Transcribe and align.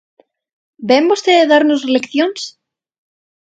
¿Vén 0.89 1.03
vostede 1.11 1.49
darnos 1.53 1.81
leccións? 1.95 2.41